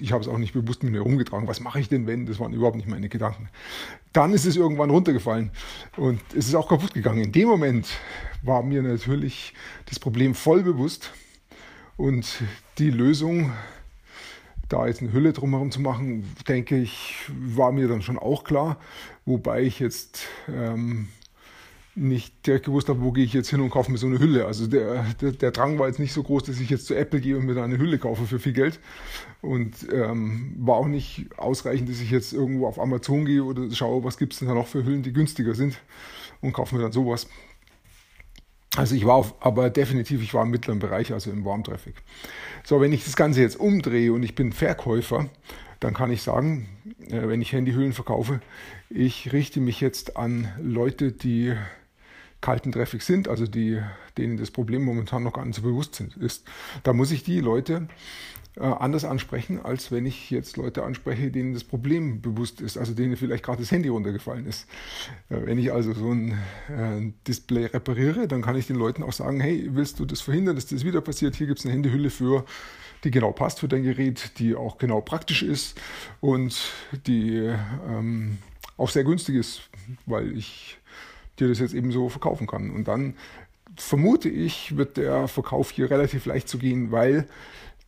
ich 0.00 0.12
habe 0.12 0.22
es 0.22 0.28
auch 0.28 0.38
nicht 0.38 0.54
bewusst 0.54 0.82
mit 0.82 0.92
mir 0.92 1.00
rumgetragen. 1.00 1.48
Was 1.48 1.60
mache 1.60 1.80
ich 1.80 1.88
denn, 1.88 2.06
wenn? 2.06 2.24
Das 2.24 2.38
waren 2.38 2.54
überhaupt 2.54 2.76
nicht 2.76 2.88
meine 2.88 3.08
Gedanken. 3.08 3.48
Dann 4.12 4.32
ist 4.32 4.46
es 4.46 4.56
irgendwann 4.56 4.90
runtergefallen 4.90 5.50
und 5.96 6.20
es 6.34 6.48
ist 6.48 6.54
auch 6.54 6.68
kaputt 6.68 6.94
gegangen. 6.94 7.24
In 7.24 7.32
dem 7.32 7.48
Moment 7.48 7.88
war 8.42 8.62
mir 8.62 8.82
natürlich 8.82 9.54
das 9.86 9.98
Problem 9.98 10.34
voll 10.34 10.62
bewusst 10.62 11.12
und 12.00 12.42
die 12.78 12.90
Lösung, 12.90 13.52
da 14.70 14.86
jetzt 14.86 15.02
eine 15.02 15.12
Hülle 15.12 15.34
drumherum 15.34 15.70
zu 15.70 15.80
machen, 15.80 16.24
denke 16.48 16.78
ich, 16.78 17.14
war 17.28 17.72
mir 17.72 17.88
dann 17.88 18.00
schon 18.00 18.18
auch 18.18 18.42
klar. 18.42 18.78
Wobei 19.26 19.62
ich 19.62 19.80
jetzt 19.80 20.26
ähm, 20.48 21.08
nicht 21.94 22.46
direkt 22.46 22.64
gewusst 22.64 22.88
habe, 22.88 23.02
wo 23.02 23.12
gehe 23.12 23.24
ich 23.24 23.34
jetzt 23.34 23.50
hin 23.50 23.60
und 23.60 23.68
kaufe 23.68 23.92
mir 23.92 23.98
so 23.98 24.06
eine 24.06 24.18
Hülle. 24.18 24.46
Also 24.46 24.66
der, 24.66 25.04
der, 25.20 25.32
der, 25.32 25.50
Drang 25.50 25.78
war 25.78 25.88
jetzt 25.88 25.98
nicht 25.98 26.14
so 26.14 26.22
groß, 26.22 26.44
dass 26.44 26.58
ich 26.58 26.70
jetzt 26.70 26.86
zu 26.86 26.94
Apple 26.94 27.20
gehe 27.20 27.36
und 27.36 27.44
mir 27.44 27.54
da 27.54 27.64
eine 27.64 27.76
Hülle 27.76 27.98
kaufe 27.98 28.24
für 28.24 28.38
viel 28.38 28.54
Geld. 28.54 28.80
Und 29.42 29.86
ähm, 29.92 30.54
war 30.58 30.76
auch 30.76 30.88
nicht 30.88 31.26
ausreichend, 31.36 31.90
dass 31.90 32.00
ich 32.00 32.10
jetzt 32.10 32.32
irgendwo 32.32 32.66
auf 32.66 32.80
Amazon 32.80 33.26
gehe 33.26 33.44
oder 33.44 33.70
schaue, 33.72 34.04
was 34.04 34.16
gibt 34.16 34.32
es 34.32 34.38
denn 34.38 34.48
da 34.48 34.54
noch 34.54 34.68
für 34.68 34.84
Hüllen, 34.84 35.02
die 35.02 35.12
günstiger 35.12 35.54
sind 35.54 35.78
und 36.40 36.54
kaufe 36.54 36.74
mir 36.76 36.82
dann 36.82 36.92
sowas. 36.92 37.28
Also 38.80 38.94
ich 38.94 39.04
war 39.04 39.16
auf, 39.16 39.34
aber 39.40 39.68
definitiv, 39.68 40.22
ich 40.22 40.32
war 40.32 40.42
im 40.42 40.50
mittleren 40.50 40.78
Bereich, 40.78 41.12
also 41.12 41.30
im 41.30 41.44
Warm 41.44 41.64
Traffic. 41.64 41.96
So, 42.64 42.80
wenn 42.80 42.94
ich 42.94 43.04
das 43.04 43.14
Ganze 43.14 43.42
jetzt 43.42 43.60
umdrehe 43.60 44.10
und 44.10 44.22
ich 44.22 44.34
bin 44.34 44.54
Verkäufer, 44.54 45.28
dann 45.80 45.92
kann 45.92 46.10
ich 46.10 46.22
sagen, 46.22 46.66
äh, 47.10 47.28
wenn 47.28 47.42
ich 47.42 47.52
Handyhüllen 47.52 47.92
verkaufe, 47.92 48.40
ich 48.88 49.34
richte 49.34 49.60
mich 49.60 49.82
jetzt 49.82 50.16
an 50.16 50.48
Leute, 50.58 51.12
die 51.12 51.54
kalten 52.40 52.72
Traffic 52.72 53.02
sind, 53.02 53.28
also 53.28 53.46
die, 53.46 53.82
denen 54.16 54.38
das 54.38 54.50
Problem 54.50 54.82
momentan 54.82 55.24
noch 55.24 55.34
gar 55.34 55.44
nicht 55.44 55.56
so 55.56 55.62
bewusst 55.62 56.02
ist. 56.18 56.46
Da 56.82 56.94
muss 56.94 57.10
ich 57.10 57.22
die 57.22 57.40
Leute 57.40 57.86
anders 58.56 59.04
ansprechen, 59.04 59.60
als 59.60 59.92
wenn 59.92 60.06
ich 60.06 60.30
jetzt 60.30 60.56
Leute 60.56 60.82
anspreche, 60.82 61.30
denen 61.30 61.54
das 61.54 61.64
Problem 61.64 62.20
bewusst 62.20 62.60
ist, 62.60 62.76
also 62.76 62.94
denen 62.94 63.16
vielleicht 63.16 63.44
gerade 63.44 63.62
das 63.62 63.70
Handy 63.70 63.88
runtergefallen 63.88 64.46
ist. 64.46 64.66
Äh, 65.28 65.46
wenn 65.46 65.58
ich 65.58 65.72
also 65.72 65.92
so 65.92 66.10
ein 66.10 66.32
äh, 66.68 67.12
Display 67.26 67.66
repariere, 67.66 68.26
dann 68.26 68.42
kann 68.42 68.56
ich 68.56 68.66
den 68.66 68.76
Leuten 68.76 69.02
auch 69.02 69.12
sagen, 69.12 69.40
hey, 69.40 69.68
willst 69.72 70.00
du 70.00 70.04
das 70.04 70.20
verhindern, 70.20 70.56
dass 70.56 70.66
das 70.66 70.84
wieder 70.84 71.00
passiert? 71.00 71.36
Hier 71.36 71.46
gibt 71.46 71.60
es 71.60 71.64
eine 71.64 71.74
Handyhülle 71.74 72.10
für 72.10 72.44
die 73.04 73.10
genau 73.10 73.32
passt 73.32 73.60
für 73.60 73.68
dein 73.68 73.82
Gerät, 73.82 74.38
die 74.38 74.54
auch 74.54 74.76
genau 74.78 75.00
praktisch 75.00 75.42
ist 75.42 75.80
und 76.20 76.72
die 77.06 77.50
ähm, 77.88 78.38
auch 78.76 78.90
sehr 78.90 79.04
günstig 79.04 79.36
ist, 79.36 79.62
weil 80.06 80.36
ich 80.36 80.78
dir 81.38 81.48
das 81.48 81.60
jetzt 81.60 81.74
eben 81.74 81.92
so 81.92 82.08
verkaufen 82.08 82.46
kann. 82.46 82.70
Und 82.70 82.88
dann 82.88 83.14
vermute 83.76 84.28
ich, 84.28 84.76
wird 84.76 84.96
der 84.96 85.28
Verkauf 85.28 85.70
hier 85.70 85.90
relativ 85.90 86.26
leicht 86.26 86.48
zu 86.48 86.58
gehen, 86.58 86.92
weil 86.92 87.26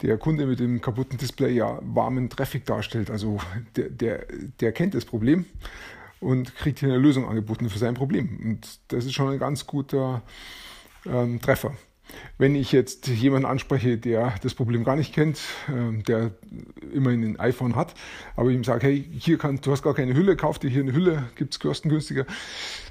der 0.03 0.19
Kunde 0.19 0.47
mit 0.47 0.61
dem 0.61 0.81
kaputten 0.81 1.19
Display 1.19 1.55
ja 1.55 1.79
warmen 1.83 2.29
Traffic 2.29 2.67
darstellt. 2.67 3.11
Also 3.11 3.39
der, 3.77 3.89
der, 3.89 4.27
der 4.61 4.73
kennt 4.73 4.95
das 4.95 5.05
Problem 5.05 5.47
und 6.21 6.55
kriegt 6.55 6.81
hier 6.81 6.89
eine 6.89 6.99
Lösung 6.99 7.29
angeboten 7.29 7.71
für 7.71 7.79
sein 7.79 7.95
Problem. 7.95 8.39
Und 8.43 8.81
das 8.89 9.05
ist 9.05 9.15
schon 9.15 9.33
ein 9.33 9.39
ganz 9.39 9.67
guter 9.67 10.23
ähm, 11.07 11.41
Treffer. 11.41 11.75
Wenn 12.37 12.55
ich 12.55 12.73
jetzt 12.73 13.07
jemanden 13.09 13.47
anspreche, 13.47 13.97
der 13.97 14.35
das 14.43 14.55
Problem 14.55 14.85
gar 14.85 14.97
nicht 14.97 15.15
kennt, 15.15 15.41
ähm, 15.69 16.03
der 16.05 16.33
immerhin 16.93 17.25
ein 17.25 17.41
iPhone 17.41 17.77
hat, 17.77 17.95
aber 18.37 18.51
ihm 18.51 18.65
sage, 18.65 18.87
hey, 18.87 19.05
hier 19.19 19.39
kann, 19.39 19.61
du 19.61 19.71
hast 19.71 19.83
gar 19.83 19.95
keine 19.95 20.15
Hülle, 20.15 20.37
kauf 20.37 20.59
dir 20.59 20.69
hier 20.69 20.83
eine 20.83 20.93
Hülle, 20.93 21.25
gibt 21.37 21.55
es 21.55 21.61
kostengünstiger. 21.61 22.27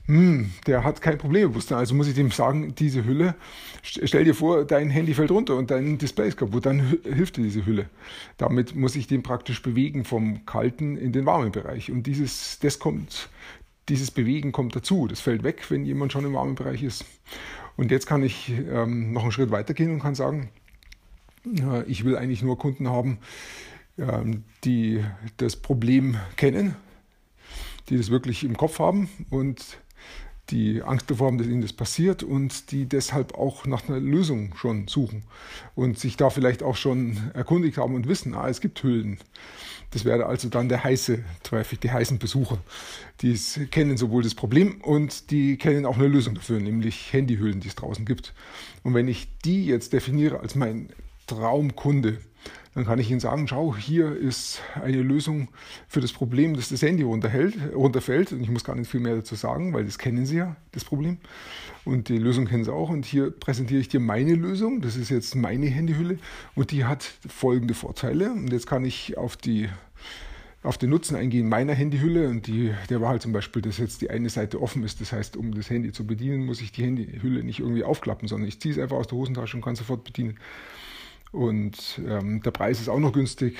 Hm, 0.05 0.51
der 0.65 0.83
hat 0.83 1.01
kein 1.01 1.17
Problembewusstsein. 1.17 1.77
Also 1.77 1.93
muss 1.95 2.07
ich 2.07 2.15
dem 2.15 2.31
sagen, 2.31 2.73
diese 2.75 3.05
Hülle, 3.05 3.35
stell 3.83 4.23
dir 4.23 4.33
vor, 4.33 4.65
dein 4.65 4.89
Handy 4.89 5.13
fällt 5.13 5.31
runter 5.31 5.55
und 5.55 5.69
dein 5.69 5.97
Display 5.97 6.27
ist 6.27 6.37
kaputt, 6.37 6.65
dann 6.65 6.97
hilft 7.03 7.37
dir 7.37 7.43
diese 7.43 7.65
Hülle. 7.65 7.89
Damit 8.37 8.75
muss 8.75 8.95
ich 8.95 9.07
den 9.07 9.23
praktisch 9.23 9.61
bewegen 9.61 10.05
vom 10.05 10.45
kalten 10.45 10.97
in 10.97 11.11
den 11.11 11.25
warmen 11.25 11.51
Bereich. 11.51 11.91
Und 11.91 12.07
dieses, 12.07 12.59
das 12.59 12.79
kommt, 12.79 13.29
dieses 13.89 14.11
Bewegen 14.11 14.51
kommt 14.51 14.75
dazu. 14.75 15.07
Das 15.07 15.19
fällt 15.19 15.43
weg, 15.43 15.69
wenn 15.69 15.85
jemand 15.85 16.13
schon 16.13 16.25
im 16.25 16.33
warmen 16.33 16.55
Bereich 16.55 16.83
ist. 16.83 17.05
Und 17.77 17.91
jetzt 17.91 18.05
kann 18.05 18.23
ich 18.23 18.49
ähm, 18.49 19.13
noch 19.13 19.23
einen 19.23 19.31
Schritt 19.31 19.51
weiter 19.51 19.73
gehen 19.73 19.91
und 19.91 19.99
kann 19.99 20.15
sagen, 20.15 20.49
äh, 21.45 21.83
ich 21.83 22.03
will 22.05 22.17
eigentlich 22.17 22.41
nur 22.41 22.57
Kunden 22.57 22.89
haben, 22.89 23.19
ähm, 23.97 24.43
die 24.63 25.03
das 25.37 25.55
Problem 25.55 26.17
kennen, 26.35 26.75
die 27.89 27.97
das 27.97 28.09
wirklich 28.09 28.43
im 28.43 28.57
Kopf 28.57 28.79
haben 28.79 29.09
und 29.29 29.79
die 30.51 30.81
Angst 30.83 31.09
davor 31.09 31.31
dass 31.37 31.47
ihnen 31.47 31.61
das 31.61 31.73
passiert 31.73 32.23
und 32.23 32.71
die 32.71 32.85
deshalb 32.85 33.35
auch 33.35 33.65
nach 33.65 33.87
einer 33.87 33.99
Lösung 33.99 34.53
schon 34.55 34.87
suchen 34.87 35.23
und 35.75 35.97
sich 35.97 36.17
da 36.17 36.29
vielleicht 36.29 36.61
auch 36.63 36.75
schon 36.75 37.17
erkundigt 37.33 37.77
haben 37.77 37.95
und 37.95 38.07
wissen, 38.07 38.35
ah, 38.35 38.49
es 38.49 38.61
gibt 38.61 38.83
Hüllen. 38.83 39.17
Das 39.91 40.05
wäre 40.05 40.25
also 40.25 40.47
dann 40.47 40.69
der 40.69 40.83
heiße 40.83 41.19
Traffic, 41.43 41.81
die 41.81 41.91
heißen 41.91 42.17
Besucher. 42.17 42.59
Die 43.21 43.37
kennen 43.71 43.97
sowohl 43.97 44.23
das 44.23 44.35
Problem 44.35 44.81
und 44.81 45.31
die 45.31 45.57
kennen 45.57 45.85
auch 45.85 45.97
eine 45.97 46.07
Lösung 46.07 46.35
dafür, 46.35 46.59
nämlich 46.59 47.11
Handyhüllen, 47.11 47.59
die 47.59 47.67
es 47.67 47.75
draußen 47.75 48.05
gibt. 48.05 48.33
Und 48.83 48.93
wenn 48.93 49.07
ich 49.07 49.27
die 49.43 49.65
jetzt 49.65 49.91
definiere 49.93 50.39
als 50.39 50.55
mein 50.55 50.89
Traumkunde, 51.27 52.19
dann 52.73 52.85
kann 52.85 52.99
ich 52.99 53.11
Ihnen 53.11 53.19
sagen, 53.19 53.47
schau, 53.47 53.75
hier 53.75 54.15
ist 54.15 54.61
eine 54.81 55.01
Lösung 55.01 55.49
für 55.89 55.99
das 55.99 56.13
Problem, 56.13 56.55
dass 56.55 56.69
das 56.69 56.81
Handy 56.81 57.03
runterfällt. 57.03 58.31
Und 58.31 58.41
ich 58.41 58.49
muss 58.49 58.63
gar 58.63 58.75
nicht 58.75 58.89
viel 58.89 59.01
mehr 59.01 59.15
dazu 59.15 59.35
sagen, 59.35 59.73
weil 59.73 59.83
das 59.83 59.97
kennen 59.97 60.25
Sie 60.25 60.37
ja, 60.37 60.55
das 60.71 60.85
Problem. 60.85 61.17
Und 61.83 62.07
die 62.07 62.17
Lösung 62.17 62.45
kennen 62.45 62.63
Sie 62.63 62.71
auch. 62.71 62.89
Und 62.89 63.05
hier 63.05 63.29
präsentiere 63.29 63.81
ich 63.81 63.89
dir 63.89 63.99
meine 63.99 64.35
Lösung. 64.35 64.79
Das 64.79 64.95
ist 64.95 65.09
jetzt 65.09 65.35
meine 65.35 65.65
Handyhülle. 65.65 66.17
Und 66.55 66.71
die 66.71 66.85
hat 66.85 67.03
folgende 67.27 67.73
Vorteile. 67.73 68.31
Und 68.31 68.53
jetzt 68.53 68.67
kann 68.67 68.85
ich 68.85 69.17
auf 69.17 69.35
die 69.35 69.67
auf 70.63 70.77
den 70.77 70.91
Nutzen 70.91 71.15
eingehen 71.15 71.49
meiner 71.49 71.73
Handyhülle 71.73 72.29
und 72.29 72.45
die, 72.45 72.71
der 72.89 73.01
war 73.01 73.09
halt 73.09 73.23
zum 73.23 73.31
Beispiel, 73.31 73.63
dass 73.63 73.79
jetzt 73.79 74.01
die 74.01 74.11
eine 74.11 74.29
Seite 74.29 74.61
offen 74.61 74.83
ist. 74.83 75.01
Das 75.01 75.11
heißt, 75.11 75.35
um 75.35 75.55
das 75.55 75.71
Handy 75.71 75.91
zu 75.91 76.05
bedienen, 76.05 76.45
muss 76.45 76.61
ich 76.61 76.71
die 76.71 76.83
Handyhülle 76.83 77.43
nicht 77.43 77.61
irgendwie 77.61 77.83
aufklappen, 77.83 78.27
sondern 78.27 78.47
ich 78.47 78.59
ziehe 78.59 78.75
es 78.75 78.79
einfach 78.79 78.97
aus 78.97 79.07
der 79.07 79.17
Hosentasche 79.17 79.57
und 79.57 79.63
kann 79.63 79.75
sofort 79.75 80.03
bedienen. 80.03 80.37
Und 81.31 82.01
ähm, 82.05 82.41
der 82.43 82.51
Preis 82.51 82.81
ist 82.81 82.89
auch 82.89 82.99
noch 82.99 83.13
günstig. 83.13 83.57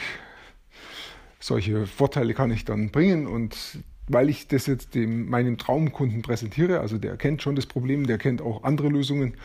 Solche 1.40 1.88
Vorteile 1.88 2.34
kann 2.34 2.52
ich 2.52 2.66
dann 2.66 2.92
bringen 2.92 3.28
und 3.28 3.80
weil 4.08 4.30
ich 4.30 4.48
das 4.48 4.68
jetzt 4.68 4.94
dem, 4.94 5.30
meinem 5.30 5.58
Traumkunden 5.58 6.22
präsentiere, 6.22 6.82
also 6.82 6.98
der 6.98 7.16
kennt 7.18 7.42
schon 7.42 7.56
das 7.56 7.66
Problem, 7.66 8.08
der 8.08 8.18
kennt 8.18 8.42
auch 8.42 8.64
andere 8.64 8.90
Lösungen, 8.90 9.36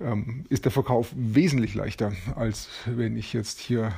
ähm, 0.00 0.44
ist 0.48 0.64
der 0.64 0.72
Verkauf 0.72 1.12
wesentlich 1.16 1.74
leichter, 1.74 2.12
als 2.36 2.68
wenn 2.86 3.16
ich 3.16 3.32
jetzt 3.32 3.58
hier 3.58 3.92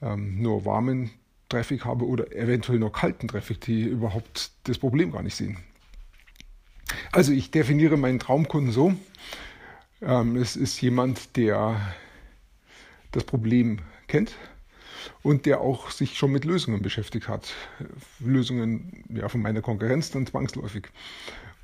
ähm, 0.00 0.40
nur 0.40 0.64
warmen 0.64 1.10
Traffic 1.48 1.84
habe 1.84 2.06
oder 2.06 2.32
eventuell 2.32 2.78
nur 2.78 2.92
kalten 2.92 3.28
Traffic, 3.28 3.60
die 3.62 3.82
überhaupt 3.82 4.52
das 4.64 4.78
Problem 4.78 5.12
gar 5.12 5.22
nicht 5.22 5.34
sehen. 5.34 5.58
Also 7.12 7.32
ich 7.32 7.50
definiere 7.50 7.96
meinen 7.96 8.18
Traumkunden 8.18 8.72
so, 8.72 8.94
ähm, 10.02 10.36
es 10.36 10.56
ist 10.56 10.80
jemand, 10.80 11.36
der 11.36 11.94
das 13.14 13.24
Problem 13.24 13.78
kennt 14.06 14.34
und 15.22 15.46
der 15.46 15.60
auch 15.60 15.90
sich 15.90 16.16
schon 16.16 16.32
mit 16.32 16.44
Lösungen 16.44 16.82
beschäftigt 16.82 17.28
hat. 17.28 17.52
Lösungen 18.20 19.04
ja, 19.08 19.28
von 19.28 19.42
meiner 19.42 19.62
Konkurrenz 19.62 20.10
dann 20.10 20.26
zwangsläufig. 20.26 20.88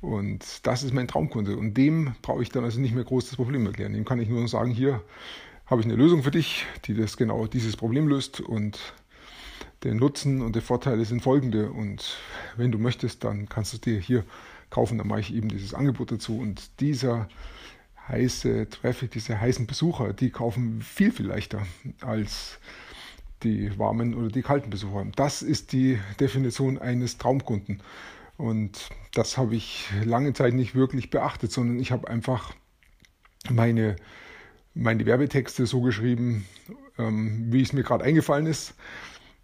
Und 0.01 0.65
das 0.65 0.83
ist 0.83 0.93
mein 0.93 1.07
Traumkunde. 1.07 1.55
Und 1.55 1.75
dem 1.75 2.15
brauche 2.21 2.41
ich 2.41 2.49
dann 2.49 2.63
also 2.63 2.79
nicht 2.79 2.95
mehr 2.95 3.03
groß 3.03 3.27
das 3.27 3.35
Problem 3.35 3.65
erklären. 3.65 3.93
Dem 3.93 4.05
kann 4.05 4.19
ich 4.19 4.29
nur 4.29 4.47
sagen, 4.47 4.71
hier 4.71 5.01
habe 5.67 5.81
ich 5.81 5.85
eine 5.85 5.95
Lösung 5.95 6.23
für 6.23 6.31
dich, 6.31 6.65
die 6.85 6.95
das 6.95 7.17
genau 7.17 7.45
dieses 7.45 7.77
Problem 7.77 8.07
löst. 8.07 8.41
Und 8.41 8.79
der 9.83 9.93
Nutzen 9.93 10.41
und 10.41 10.55
die 10.55 10.61
Vorteile 10.61 11.05
sind 11.05 11.21
folgende. 11.21 11.71
Und 11.71 12.17
wenn 12.57 12.71
du 12.71 12.79
möchtest, 12.79 13.23
dann 13.23 13.47
kannst 13.47 13.73
du 13.73 13.77
es 13.77 13.81
dir 13.81 13.99
hier 13.99 14.23
kaufen. 14.71 14.97
Dann 14.97 15.07
mache 15.07 15.19
ich 15.19 15.33
eben 15.33 15.49
dieses 15.49 15.73
Angebot 15.73 16.11
dazu. 16.11 16.39
Und 16.39 16.79
dieser 16.79 17.29
heiße 18.11 18.69
Traffic, 18.69 19.11
diese 19.11 19.39
heißen 19.39 19.65
Besucher, 19.67 20.13
die 20.13 20.29
kaufen 20.29 20.81
viel, 20.81 21.11
viel 21.11 21.27
leichter 21.27 21.65
als 22.01 22.59
die 23.43 23.77
warmen 23.79 24.13
oder 24.13 24.27
die 24.27 24.41
kalten 24.41 24.69
Besucher. 24.69 25.05
Das 25.15 25.41
ist 25.41 25.71
die 25.71 25.99
Definition 26.19 26.77
eines 26.77 27.17
Traumkunden. 27.17 27.81
Und 28.37 28.89
das 29.13 29.37
habe 29.37 29.55
ich 29.55 29.89
lange 30.03 30.33
Zeit 30.33 30.53
nicht 30.53 30.75
wirklich 30.75 31.09
beachtet, 31.09 31.51
sondern 31.51 31.79
ich 31.79 31.91
habe 31.91 32.07
einfach 32.07 32.53
meine, 33.49 33.95
meine 34.73 35.05
Werbetexte 35.05 35.65
so 35.65 35.81
geschrieben, 35.81 36.45
ähm, 36.97 37.51
wie 37.51 37.61
es 37.61 37.73
mir 37.73 37.83
gerade 37.83 38.03
eingefallen 38.03 38.45
ist. 38.45 38.75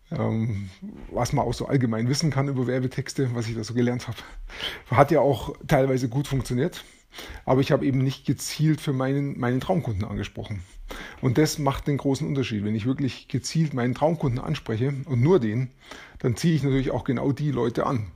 Ähm, 0.09 0.69
was 1.11 1.33
man 1.33 1.45
auch 1.45 1.53
so 1.53 1.67
allgemein 1.67 2.07
wissen 2.07 2.31
kann 2.31 2.47
über 2.47 2.65
Werbetexte, 2.65 3.35
was 3.35 3.47
ich 3.47 3.55
da 3.55 3.63
so 3.63 3.73
gelernt 3.73 4.07
habe. 4.07 4.17
Hat 4.89 5.11
ja 5.11 5.19
auch 5.19 5.55
teilweise 5.67 6.07
gut 6.07 6.27
funktioniert. 6.27 6.83
Aber 7.45 7.61
ich 7.61 7.71
habe 7.71 7.85
eben 7.85 7.99
nicht 7.99 8.25
gezielt 8.25 8.79
für 8.79 8.93
meinen, 8.93 9.39
meinen 9.39 9.59
Traumkunden 9.59 10.05
angesprochen. 10.05 10.61
Und 11.21 11.37
das 11.37 11.57
macht 11.57 11.87
den 11.87 11.97
großen 11.97 12.27
Unterschied. 12.27 12.63
Wenn 12.63 12.75
ich 12.75 12.85
wirklich 12.85 13.27
gezielt 13.27 13.73
meinen 13.73 13.95
Traumkunden 13.95 14.39
anspreche 14.39 14.93
und 15.05 15.21
nur 15.21 15.39
den, 15.39 15.71
dann 16.19 16.35
ziehe 16.35 16.55
ich 16.55 16.63
natürlich 16.63 16.91
auch 16.91 17.03
genau 17.03 17.31
die 17.31 17.51
Leute 17.51 17.85
an, 17.85 18.11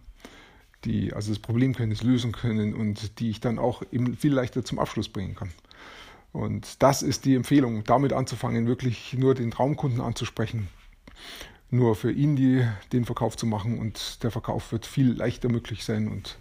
die 0.85 1.13
also 1.13 1.31
das 1.31 1.39
Problem 1.39 1.73
können, 1.73 1.91
das 1.91 2.03
lösen 2.03 2.31
können 2.31 2.73
und 2.73 3.19
die 3.19 3.29
ich 3.29 3.39
dann 3.39 3.59
auch 3.59 3.83
eben 3.91 4.15
viel 4.15 4.33
leichter 4.33 4.63
zum 4.63 4.79
Abschluss 4.79 5.09
bringen 5.09 5.35
kann. 5.35 5.51
Und 6.31 6.81
das 6.81 7.01
ist 7.01 7.25
die 7.25 7.35
Empfehlung, 7.35 7.83
damit 7.83 8.13
anzufangen, 8.13 8.67
wirklich 8.67 9.13
nur 9.13 9.35
den 9.35 9.51
Traumkunden 9.51 9.99
anzusprechen, 9.99 10.69
nur 11.71 11.95
für 11.95 12.11
ihn 12.11 12.35
die, 12.35 12.65
den 12.91 13.05
Verkauf 13.05 13.37
zu 13.37 13.45
machen 13.45 13.79
und 13.79 14.23
der 14.23 14.31
Verkauf 14.31 14.71
wird 14.71 14.85
viel 14.85 15.13
leichter 15.13 15.49
möglich 15.49 15.83
sein 15.85 16.07
und 16.09 16.37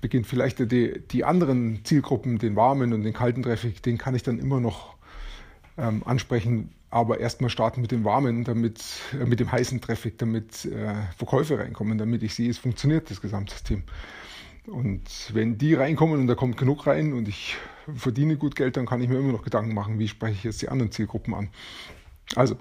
beginnt 0.00 0.26
vielleicht 0.26 0.58
die, 0.58 1.00
die 1.10 1.24
anderen 1.24 1.84
Zielgruppen, 1.84 2.38
den 2.38 2.56
warmen 2.56 2.92
und 2.92 3.04
den 3.04 3.12
kalten 3.12 3.42
Traffic, 3.42 3.82
den 3.82 3.98
kann 3.98 4.14
ich 4.14 4.22
dann 4.22 4.38
immer 4.38 4.58
noch 4.58 4.96
ähm, 5.78 6.02
ansprechen, 6.04 6.70
aber 6.90 7.20
erstmal 7.20 7.50
starten 7.50 7.80
mit 7.80 7.92
dem 7.92 8.04
warmen, 8.04 8.44
damit, 8.44 8.82
äh, 9.12 9.24
mit 9.24 9.38
dem 9.38 9.52
heißen 9.52 9.80
Traffic, 9.80 10.18
damit 10.18 10.64
äh, 10.64 10.94
Verkäufe 11.16 11.58
reinkommen, 11.58 11.98
damit 11.98 12.22
ich 12.22 12.34
sehe, 12.34 12.50
es 12.50 12.58
funktioniert, 12.58 13.10
das 13.10 13.20
Gesamtsystem. 13.20 13.84
Und 14.66 15.30
wenn 15.32 15.58
die 15.58 15.74
reinkommen 15.74 16.20
und 16.20 16.26
da 16.26 16.34
kommt 16.34 16.56
genug 16.56 16.86
rein 16.86 17.12
und 17.12 17.28
ich 17.28 17.56
verdiene 17.94 18.36
gut 18.36 18.54
Geld, 18.54 18.76
dann 18.76 18.86
kann 18.86 19.00
ich 19.02 19.08
mir 19.08 19.18
immer 19.18 19.32
noch 19.32 19.42
Gedanken 19.42 19.74
machen, 19.74 19.98
wie 19.98 20.08
spreche 20.08 20.34
ich 20.34 20.44
jetzt 20.44 20.62
die 20.62 20.68
anderen 20.68 20.92
Zielgruppen 20.92 21.34
an. 21.34 21.48
Also 22.36 22.56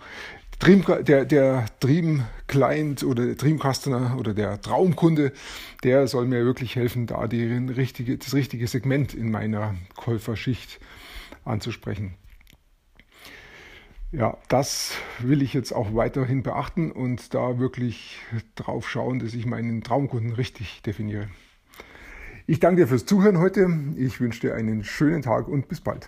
Dream, 0.61 0.85
der, 1.05 1.25
der 1.25 1.65
Dream 1.79 2.23
Client 2.45 3.03
oder 3.03 3.25
der 3.25 3.33
Dream 3.33 3.57
Customer 3.57 4.15
oder 4.19 4.35
der 4.35 4.61
Traumkunde, 4.61 5.33
der 5.83 6.07
soll 6.07 6.27
mir 6.27 6.45
wirklich 6.45 6.75
helfen, 6.75 7.07
da 7.07 7.25
die 7.25 7.43
richtige, 7.47 8.15
das 8.19 8.35
richtige 8.35 8.67
Segment 8.67 9.15
in 9.15 9.31
meiner 9.31 9.73
Käuferschicht 9.95 10.79
anzusprechen. 11.45 12.13
Ja, 14.11 14.37
das 14.49 14.93
will 15.17 15.41
ich 15.41 15.55
jetzt 15.55 15.71
auch 15.71 15.95
weiterhin 15.95 16.43
beachten 16.43 16.91
und 16.91 17.33
da 17.33 17.57
wirklich 17.57 18.19
drauf 18.53 18.87
schauen, 18.87 19.17
dass 19.17 19.33
ich 19.33 19.47
meinen 19.47 19.81
Traumkunden 19.81 20.33
richtig 20.33 20.83
definiere. 20.83 21.29
Ich 22.45 22.59
danke 22.59 22.81
dir 22.81 22.87
fürs 22.87 23.07
Zuhören 23.07 23.39
heute. 23.39 23.67
Ich 23.95 24.19
wünsche 24.19 24.41
dir 24.41 24.53
einen 24.53 24.83
schönen 24.83 25.23
Tag 25.23 25.47
und 25.47 25.69
bis 25.69 25.81
bald. 25.81 26.07